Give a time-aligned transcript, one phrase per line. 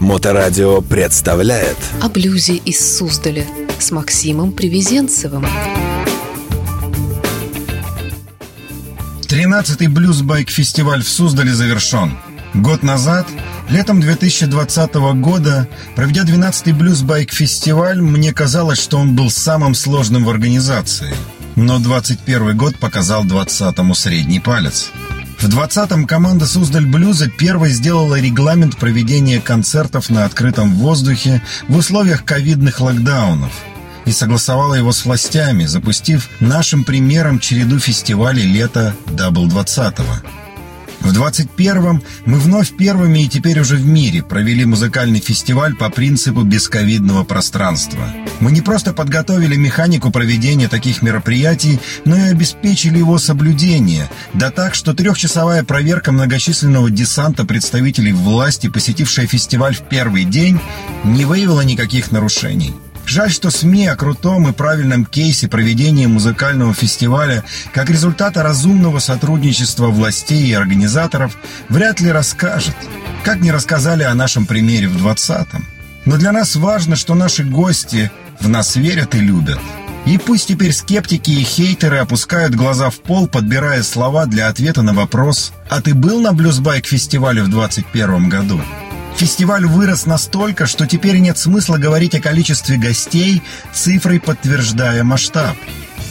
[0.00, 3.46] Моторадио представляет О блюзе из Суздаля
[3.78, 5.46] с Максимом Привезенцевым.
[9.28, 12.16] 13-й блюз-байк-фестиваль в Суздале завершен.
[12.54, 13.26] Год назад,
[13.68, 21.14] летом 2020 года, проведя 12-й блюз-байк-фестиваль, мне казалось, что он был самым сложным в организации.
[21.56, 24.92] Но 21 год показал 20-му средний палец.
[25.40, 32.26] В 20-м команда Суздаль Блюза первой сделала регламент проведения концертов на открытом воздухе в условиях
[32.26, 33.50] ковидных локдаунов
[34.04, 40.39] и согласовала его с властями, запустив нашим примером череду фестивалей лета Double 20-го.
[41.00, 46.42] В 21-м мы вновь первыми и теперь уже в мире провели музыкальный фестиваль по принципу
[46.42, 48.12] бесковидного пространства.
[48.40, 54.74] Мы не просто подготовили механику проведения таких мероприятий, но и обеспечили его соблюдение, да так,
[54.74, 60.60] что трехчасовая проверка многочисленного десанта представителей власти, посетившая фестиваль в первый день,
[61.04, 62.74] не выявила никаких нарушений.
[63.10, 67.42] Жаль, что СМИ о крутом и правильном кейсе проведения музыкального фестиваля
[67.74, 71.36] как результата разумного сотрудничества властей и организаторов
[71.68, 72.76] вряд ли расскажет,
[73.24, 75.66] как не рассказали о нашем примере в 20-м.
[76.04, 79.58] Но для нас важно, что наши гости в нас верят и любят.
[80.06, 84.92] И пусть теперь скептики и хейтеры опускают глаза в пол, подбирая слова для ответа на
[84.92, 88.60] вопрос «А ты был на блюзбайк-фестивале в 21 году?»
[89.20, 95.58] Фестиваль вырос настолько, что теперь нет смысла говорить о количестве гостей, цифрой подтверждая масштаб.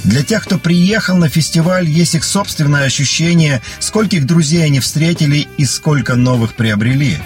[0.03, 5.65] Для тех, кто приехал на фестиваль, есть их собственное ощущение, скольких друзей они встретили и
[5.65, 7.17] сколько новых приобрели.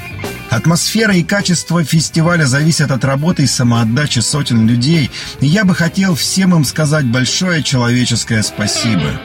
[0.49, 6.15] Атмосфера и качество фестиваля зависят от работы и самоотдачи сотен людей, и я бы хотел
[6.15, 9.19] всем им сказать большое человеческое спасибо.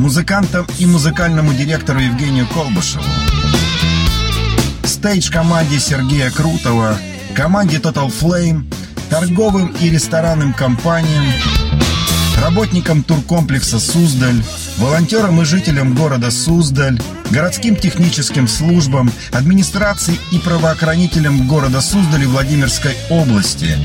[0.00, 3.04] Музыкантам и музыкальному директору Евгению Колбышеву,
[5.00, 6.94] стейдж-команде Сергея Крутова,
[7.34, 8.64] команде Total Flame,
[9.08, 11.24] торговым и ресторанным компаниям,
[12.38, 14.44] работникам туркомплекса «Суздаль»,
[14.76, 17.00] волонтерам и жителям города Суздаль,
[17.30, 23.78] городским техническим службам, администрации и правоохранителям города Суздаль и Владимирской области,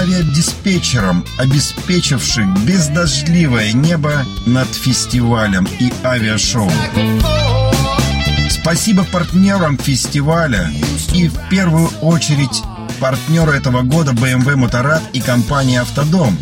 [0.00, 6.70] авиадиспетчерам, обеспечивших бездождливое небо над фестивалем и авиашоу.
[8.48, 10.70] Спасибо партнерам фестиваля
[11.14, 12.62] и в первую очередь
[12.98, 16.36] партнеру этого года BMW Моторад и компании «Автодом».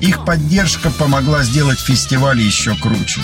[0.00, 3.20] Их поддержка помогла сделать фестиваль еще круче.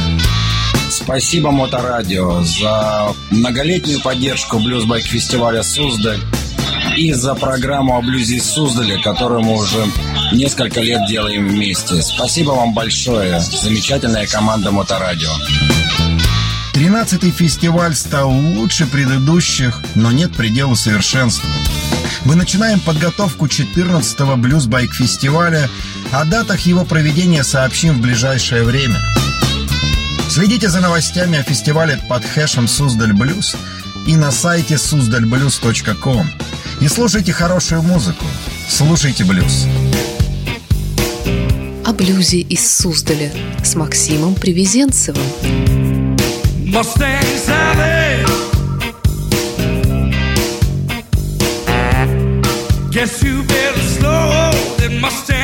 [0.90, 6.20] Спасибо Моторадио за многолетнюю поддержку блюзбайк фестиваля Суздаль
[6.96, 9.84] и за программу о блюзе Суздаля, которую мы уже
[10.32, 12.02] несколько лет делаем вместе.
[12.02, 13.40] Спасибо вам большое.
[13.40, 15.30] Замечательная команда Моторадио.
[16.72, 21.48] Тринадцатый фестиваль стал лучше предыдущих, но нет предела совершенству.
[22.24, 25.68] Мы начинаем подготовку 14-го блюз-байк-фестиваля.
[26.12, 28.96] О датах его проведения сообщим в ближайшее время.
[30.28, 33.56] Следите за новостями о фестивале под хэшем «Суздаль Блюз»
[34.06, 36.30] и на сайте suzdalblюз.com.
[36.80, 38.24] И слушайте хорошую музыку.
[38.68, 39.66] Слушайте блюз.
[41.84, 43.30] О блюзе из Суздаля
[43.62, 45.22] с Максимом Привезенцевым.
[52.90, 55.43] Guess you better slow that Mustang